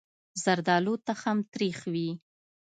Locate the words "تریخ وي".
1.53-2.09